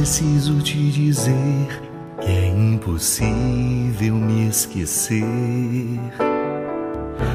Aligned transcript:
preciso 0.00 0.62
te 0.62 0.90
dizer 0.90 1.82
que 2.22 2.30
é 2.30 2.48
impossível 2.48 4.14
me 4.14 4.48
esquecer. 4.48 5.20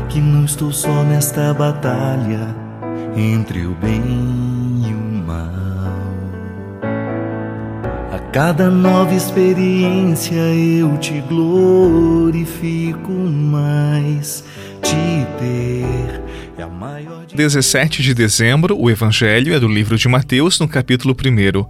Que 0.10 0.20
não 0.20 0.46
estou 0.46 0.72
só 0.72 1.04
nesta 1.04 1.54
batalha 1.54 2.56
entre 3.16 3.68
o 3.68 3.76
bem 3.76 4.02
e 4.84 4.94
o 4.96 5.28
mal. 5.28 5.54
A 8.12 8.18
cada 8.32 8.72
nova 8.72 9.14
experiência 9.14 10.34
eu 10.34 10.98
te 10.98 11.22
glorifico 11.22 13.12
mais. 13.12 14.44
Te 14.82 15.28
ter 15.38 16.24
é 16.58 16.64
a 16.64 16.68
maior. 16.68 17.26
17 17.32 18.02
de 18.02 18.16
dezembro, 18.16 18.76
o 18.76 18.90
Evangelho 18.90 19.54
é 19.54 19.60
do 19.60 19.68
livro 19.68 19.98
de 19.98 20.08
Mateus, 20.08 20.60
no 20.60 20.68
capítulo 20.68 21.14
1. 21.14 21.66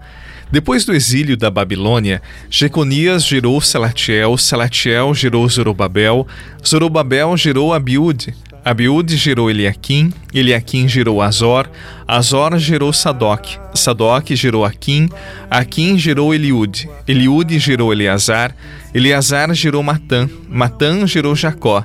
Depois 0.56 0.86
do 0.86 0.94
exílio 0.94 1.36
da 1.36 1.52
Babilônia, 1.52 2.22
Jeconias 2.50 3.26
gerou 3.26 3.60
Salatiel, 3.60 4.38
Salatiel 4.38 5.14
gerou 5.14 5.46
Zorobabel, 5.50 6.26
Zorobabel 6.66 7.36
gerou 7.36 7.74
Abiúde, 7.74 8.34
Abiúde 8.64 9.18
gerou 9.18 9.50
Eliaquim, 9.50 10.14
Eliaquim 10.34 10.88
gerou 10.88 11.22
Azor, 11.22 11.70
Azor 12.08 12.58
gerou 12.58 12.94
Sadoc, 12.94 13.58
Sadoc 13.74 14.30
gerou 14.34 14.64
Aquim, 14.64 15.10
Aquim 15.52 15.98
gerou 15.98 16.34
Eliúde, 16.34 16.90
Eliúde 17.06 17.60
gerou 17.60 17.92
Eleazar, 17.92 18.56
Eleazar 18.94 19.54
gerou 19.54 19.84
Matã, 19.84 20.30
Matã 20.50 21.06
gerou 21.06 21.36
Jacó, 21.36 21.84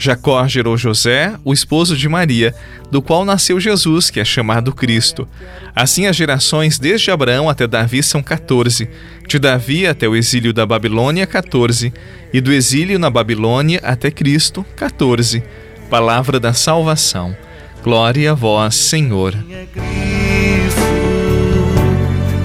Jacó 0.00 0.48
gerou 0.48 0.78
José, 0.78 1.34
o 1.44 1.52
esposo 1.52 1.94
de 1.94 2.08
Maria, 2.08 2.54
do 2.90 3.02
qual 3.02 3.22
nasceu 3.22 3.60
Jesus, 3.60 4.08
que 4.08 4.18
é 4.18 4.24
chamado 4.24 4.72
Cristo. 4.72 5.28
Assim, 5.76 6.06
as 6.06 6.16
gerações 6.16 6.78
desde 6.78 7.10
Abraão 7.10 7.50
até 7.50 7.66
Davi 7.66 8.02
são 8.02 8.22
14, 8.22 8.88
de 9.28 9.38
Davi 9.38 9.86
até 9.86 10.08
o 10.08 10.16
exílio 10.16 10.54
da 10.54 10.64
Babilônia, 10.64 11.26
14, 11.26 11.92
e 12.32 12.40
do 12.40 12.50
exílio 12.50 12.98
na 12.98 13.10
Babilônia 13.10 13.78
até 13.82 14.10
Cristo, 14.10 14.64
14. 14.74 15.42
Palavra 15.90 16.40
da 16.40 16.54
salvação. 16.54 17.36
Glória 17.84 18.30
a 18.30 18.34
vós, 18.34 18.76
Senhor. 18.76 19.34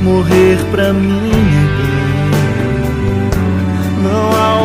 Morrer 0.01 0.57
para 0.71 0.91
mim 0.91 1.34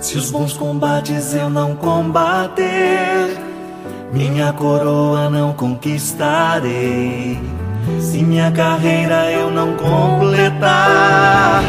Se 0.00 0.16
os 0.18 0.30
bons 0.30 0.52
combates 0.52 1.34
eu 1.34 1.50
não 1.50 1.74
combater, 1.74 3.36
minha 4.12 4.52
coroa 4.52 5.28
não 5.28 5.52
conquistarei. 5.52 7.38
Se 8.00 8.22
minha 8.22 8.50
carreira 8.52 9.30
eu 9.30 9.50
não 9.50 9.74
completar, 9.76 11.62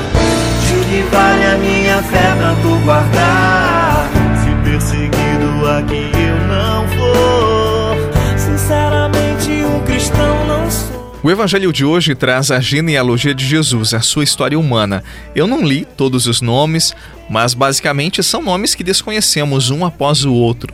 O 11.28 11.30
evangelho 11.30 11.74
de 11.74 11.84
hoje 11.84 12.16
traz 12.16 12.52
a 12.52 12.62
genealogia 12.62 13.36
de 13.36 13.46
Jesus, 13.46 13.94
a 13.94 14.00
sua 14.00 14.24
história 14.24 14.58
humana. 14.58 15.04
Eu 15.36 15.46
não 15.46 15.62
li 15.62 15.84
todos 15.84 16.26
os 16.26 16.40
nomes, 16.40 16.96
mas 17.30 17.54
basicamente 17.54 18.24
são 18.24 18.42
nomes 18.42 18.74
que 18.74 18.82
desconhecemos 18.82 19.70
um 19.70 19.84
após 19.84 20.24
o 20.24 20.34
outro. 20.34 20.74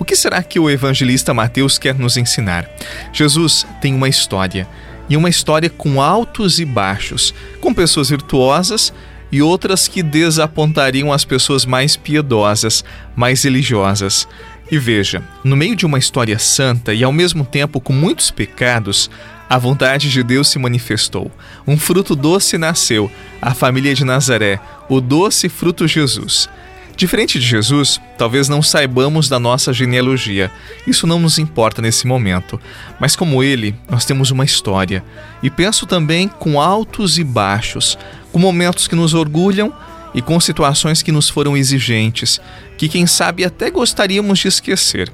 O 0.00 0.04
que 0.04 0.16
será 0.16 0.42
que 0.42 0.58
o 0.58 0.68
evangelista 0.68 1.32
Mateus 1.32 1.78
quer 1.78 1.94
nos 1.94 2.16
ensinar? 2.16 2.68
Jesus 3.12 3.64
tem 3.80 3.94
uma 3.94 4.08
história, 4.08 4.66
e 5.08 5.16
uma 5.16 5.28
história 5.28 5.70
com 5.70 6.02
altos 6.02 6.58
e 6.58 6.64
baixos, 6.64 7.32
com 7.60 7.72
pessoas 7.72 8.10
virtuosas 8.10 8.92
e 9.30 9.40
outras 9.40 9.86
que 9.86 10.02
desapontariam 10.02 11.12
as 11.12 11.24
pessoas 11.24 11.64
mais 11.64 11.96
piedosas, 11.96 12.84
mais 13.14 13.44
religiosas. 13.44 14.26
E 14.68 14.78
veja, 14.78 15.22
no 15.44 15.54
meio 15.54 15.76
de 15.76 15.86
uma 15.86 15.98
história 15.98 16.40
santa 16.40 16.92
e 16.92 17.04
ao 17.04 17.12
mesmo 17.12 17.44
tempo 17.44 17.80
com 17.80 17.92
muitos 17.92 18.32
pecados, 18.32 19.08
a 19.52 19.58
vontade 19.58 20.08
de 20.08 20.22
Deus 20.22 20.48
se 20.48 20.58
manifestou. 20.58 21.30
Um 21.66 21.76
fruto 21.76 22.16
doce 22.16 22.56
nasceu, 22.56 23.12
a 23.38 23.52
família 23.52 23.94
de 23.94 24.02
Nazaré, 24.02 24.58
o 24.88 24.98
doce 24.98 25.46
fruto 25.46 25.86
Jesus. 25.86 26.48
Diferente 26.96 27.38
de 27.38 27.44
Jesus, 27.44 28.00
talvez 28.16 28.48
não 28.48 28.62
saibamos 28.62 29.28
da 29.28 29.38
nossa 29.38 29.70
genealogia. 29.70 30.50
Isso 30.86 31.06
não 31.06 31.18
nos 31.18 31.38
importa 31.38 31.82
nesse 31.82 32.06
momento. 32.06 32.58
Mas 32.98 33.14
como 33.14 33.42
ele, 33.42 33.74
nós 33.90 34.06
temos 34.06 34.30
uma 34.30 34.46
história. 34.46 35.04
E 35.42 35.50
penso 35.50 35.84
também 35.84 36.28
com 36.28 36.58
altos 36.58 37.18
e 37.18 37.24
baixos, 37.24 37.98
com 38.32 38.38
momentos 38.38 38.88
que 38.88 38.96
nos 38.96 39.12
orgulham 39.12 39.70
e 40.14 40.22
com 40.22 40.40
situações 40.40 41.02
que 41.02 41.12
nos 41.12 41.28
foram 41.28 41.58
exigentes, 41.58 42.40
que 42.78 42.88
quem 42.88 43.06
sabe 43.06 43.44
até 43.44 43.70
gostaríamos 43.70 44.38
de 44.38 44.48
esquecer. 44.48 45.12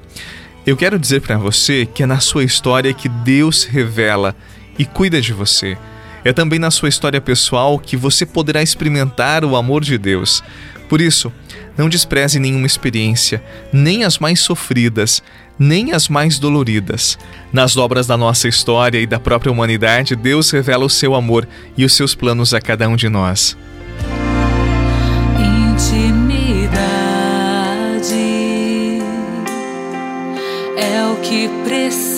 Eu 0.69 0.77
quero 0.77 0.99
dizer 0.99 1.21
para 1.21 1.35
você 1.35 1.83
que 1.83 2.03
é 2.03 2.05
na 2.05 2.19
sua 2.19 2.43
história 2.43 2.93
que 2.93 3.09
Deus 3.09 3.63
revela 3.63 4.35
e 4.77 4.85
cuida 4.85 5.19
de 5.19 5.33
você. 5.33 5.75
É 6.23 6.31
também 6.31 6.59
na 6.59 6.69
sua 6.69 6.87
história 6.87 7.19
pessoal 7.19 7.79
que 7.79 7.97
você 7.97 8.23
poderá 8.23 8.61
experimentar 8.61 9.43
o 9.43 9.55
amor 9.55 9.83
de 9.83 9.97
Deus. 9.97 10.43
Por 10.87 11.01
isso, 11.01 11.33
não 11.75 11.89
despreze 11.89 12.37
nenhuma 12.37 12.67
experiência, 12.67 13.43
nem 13.73 14.03
as 14.03 14.19
mais 14.19 14.41
sofridas, 14.41 15.23
nem 15.57 15.91
as 15.91 16.07
mais 16.07 16.37
doloridas. 16.37 17.17
Nas 17.51 17.75
obras 17.75 18.05
da 18.05 18.15
nossa 18.15 18.47
história 18.47 18.99
e 18.99 19.07
da 19.07 19.19
própria 19.19 19.51
humanidade, 19.51 20.15
Deus 20.15 20.51
revela 20.51 20.85
o 20.85 20.89
seu 20.89 21.15
amor 21.15 21.47
e 21.75 21.83
os 21.83 21.93
seus 21.93 22.13
planos 22.13 22.53
a 22.53 22.61
cada 22.61 22.87
um 22.87 22.95
de 22.95 23.09
nós. 23.09 23.57
Que 31.21 31.47
preciso. 31.63 32.09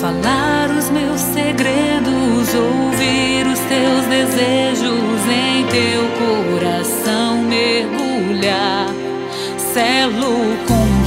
Falar 0.00 0.70
os 0.70 0.90
meus 0.90 1.20
segredos, 1.20 2.54
ouvir 2.54 3.46
os 3.46 3.58
teus 3.60 4.04
desejos 4.06 5.20
em 5.28 5.66
teu 5.66 6.04
coração 6.18 7.38
mergulhar, 7.42 8.86
selo 9.72 10.56
contigo 10.66 10.97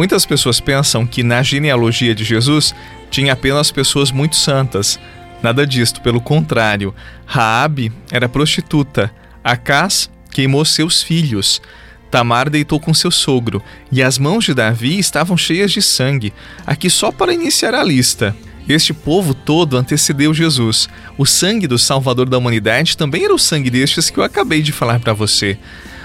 Muitas 0.00 0.24
pessoas 0.24 0.60
pensam 0.60 1.06
que 1.06 1.22
na 1.22 1.42
genealogia 1.42 2.14
de 2.14 2.24
Jesus 2.24 2.74
tinha 3.10 3.34
apenas 3.34 3.70
pessoas 3.70 4.10
muito 4.10 4.34
santas. 4.34 4.98
Nada 5.42 5.66
disto, 5.66 6.00
pelo 6.00 6.22
contrário. 6.22 6.94
Raabe 7.26 7.92
era 8.10 8.26
prostituta, 8.26 9.12
Acás 9.44 10.10
queimou 10.30 10.64
seus 10.64 11.02
filhos, 11.02 11.60
Tamar 12.10 12.48
deitou 12.48 12.80
com 12.80 12.94
seu 12.94 13.10
sogro, 13.10 13.62
e 13.92 14.02
as 14.02 14.18
mãos 14.18 14.46
de 14.46 14.54
Davi 14.54 14.98
estavam 14.98 15.36
cheias 15.36 15.70
de 15.70 15.82
sangue. 15.82 16.32
Aqui 16.66 16.88
só 16.88 17.12
para 17.12 17.34
iniciar 17.34 17.74
a 17.74 17.84
lista. 17.84 18.34
Este 18.66 18.94
povo 18.94 19.34
todo 19.34 19.76
antecedeu 19.76 20.32
Jesus. 20.32 20.88
O 21.18 21.26
sangue 21.26 21.66
do 21.66 21.78
Salvador 21.78 22.26
da 22.26 22.38
humanidade 22.38 22.96
também 22.96 23.24
era 23.24 23.34
o 23.34 23.38
sangue 23.38 23.68
destes 23.68 24.08
que 24.08 24.18
eu 24.18 24.24
acabei 24.24 24.62
de 24.62 24.72
falar 24.72 24.98
para 24.98 25.12
você. 25.12 25.58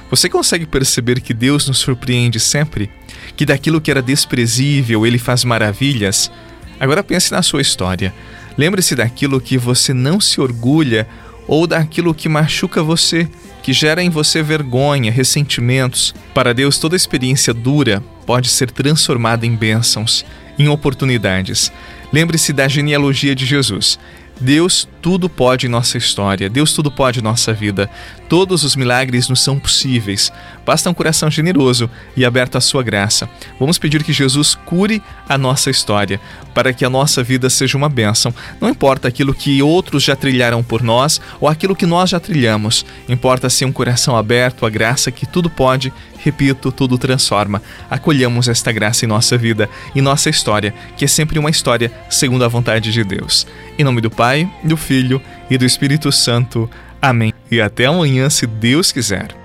Você 0.09 0.29
consegue 0.29 0.65
perceber 0.65 1.19
que 1.19 1.33
Deus 1.33 1.67
nos 1.67 1.79
surpreende 1.79 2.39
sempre? 2.39 2.89
Que 3.35 3.45
daquilo 3.45 3.81
que 3.81 3.89
era 3.89 4.01
desprezível 4.01 5.05
ele 5.05 5.17
faz 5.17 5.43
maravilhas? 5.43 6.31
Agora 6.79 7.03
pense 7.03 7.31
na 7.31 7.41
sua 7.41 7.61
história. 7.61 8.13
Lembre-se 8.57 8.95
daquilo 8.95 9.41
que 9.41 9.57
você 9.57 9.93
não 9.93 10.19
se 10.19 10.39
orgulha 10.39 11.07
ou 11.47 11.67
daquilo 11.67 12.13
que 12.13 12.29
machuca 12.29 12.81
você, 12.81 13.27
que 13.61 13.73
gera 13.73 14.01
em 14.01 14.09
você 14.09 14.41
vergonha, 14.41 15.11
ressentimentos. 15.11 16.13
Para 16.33 16.53
Deus, 16.53 16.77
toda 16.77 16.95
experiência 16.95 17.53
dura 17.53 18.01
pode 18.25 18.49
ser 18.49 18.71
transformada 18.71 19.45
em 19.45 19.55
bênçãos, 19.55 20.25
em 20.57 20.67
oportunidades. 20.67 21.71
Lembre-se 22.13 22.53
da 22.53 22.67
genealogia 22.67 23.35
de 23.35 23.45
Jesus. 23.45 23.99
Deus 24.39 24.87
tudo 25.01 25.29
pode 25.29 25.65
em 25.65 25.69
nossa 25.69 25.97
história, 25.97 26.49
Deus 26.49 26.73
tudo 26.73 26.91
pode 26.91 27.19
em 27.19 27.23
nossa 27.23 27.53
vida. 27.53 27.89
Todos 28.27 28.63
os 28.63 28.75
milagres 28.75 29.29
nos 29.29 29.41
são 29.41 29.57
possíveis. 29.57 30.31
Basta 30.65 30.89
um 30.89 30.93
coração 30.93 31.29
generoso 31.29 31.89
e 32.17 32.25
aberto 32.25 32.57
à 32.57 32.61
sua 32.61 32.83
graça. 32.83 33.29
Vamos 33.59 33.77
pedir 33.77 34.03
que 34.03 34.11
Jesus 34.11 34.55
cure 34.55 35.01
a 35.29 35.37
nossa 35.37 35.69
história, 35.69 36.19
para 36.53 36.73
que 36.73 36.83
a 36.83 36.89
nossa 36.89 37.23
vida 37.23 37.49
seja 37.49 37.77
uma 37.77 37.87
bênção. 37.87 38.33
Não 38.59 38.69
importa 38.69 39.07
aquilo 39.07 39.33
que 39.33 39.61
outros 39.61 40.03
já 40.03 40.15
trilharam 40.15 40.63
por 40.63 40.81
nós 40.81 41.21
ou 41.39 41.47
aquilo 41.47 41.75
que 41.75 41.85
nós 41.85 42.09
já 42.09 42.19
trilhamos. 42.19 42.85
Importa 43.07 43.49
ser 43.49 43.65
um 43.65 43.71
coração 43.71 44.17
aberto 44.17 44.65
à 44.65 44.69
graça 44.69 45.11
que 45.11 45.25
tudo 45.25 45.49
pode, 45.49 45.93
repito, 46.25 46.71
tudo 46.71 46.97
transforma. 46.97 47.61
Acolhamos 47.87 48.47
esta 48.47 48.71
graça 48.71 49.05
em 49.05 49.07
nossa 49.07 49.37
vida, 49.37 49.69
em 49.95 50.01
nossa 50.01 50.27
história, 50.27 50.73
que 50.97 51.05
é 51.05 51.07
sempre 51.07 51.37
uma 51.37 51.51
história 51.51 51.91
segundo 52.09 52.43
a 52.43 52.47
vontade 52.47 52.91
de 52.91 53.03
Deus. 53.03 53.45
Em 53.77 53.83
nome 53.83 54.01
do 54.01 54.09
Pai, 54.09 54.51
do 54.63 54.75
Filho 54.75 55.21
e 55.49 55.57
do 55.57 55.65
Espírito 55.65 56.11
Santo. 56.11 56.67
Amém. 56.99 57.31
E 57.51 57.61
até 57.61 57.85
amanhã, 57.85 58.27
se 58.27 58.47
Deus 58.47 58.91
quiser. 58.91 59.44